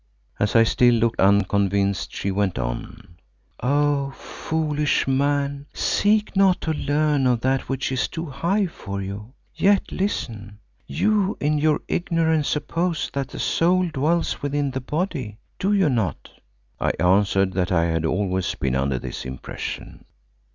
As 0.39 0.55
I 0.55 0.63
still 0.63 0.95
looked 0.95 1.19
unconvinced 1.19 2.11
she 2.15 2.31
went 2.31 2.57
on, 2.57 3.17
"Oh! 3.61 4.09
foolish 4.17 5.07
man, 5.07 5.67
seek 5.75 6.35
not 6.35 6.59
to 6.61 6.73
learn 6.73 7.27
of 7.27 7.41
that 7.41 7.69
which 7.69 7.91
is 7.91 8.07
too 8.07 8.25
high 8.25 8.65
for 8.65 8.99
you. 8.99 9.33
Yet 9.53 9.91
listen. 9.91 10.57
You 10.87 11.37
in 11.39 11.59
your 11.59 11.81
ignorance 11.87 12.47
suppose 12.47 13.11
that 13.13 13.27
the 13.27 13.37
soul 13.37 13.89
dwells 13.89 14.41
within 14.41 14.71
the 14.71 14.81
body, 14.81 15.37
do 15.59 15.71
you 15.71 15.87
not?" 15.87 16.31
I 16.79 16.93
answered 16.99 17.53
that 17.53 17.71
I 17.71 17.85
had 17.85 18.03
always 18.03 18.55
been 18.55 18.75
under 18.75 18.97
this 18.97 19.23
impression. 19.23 20.05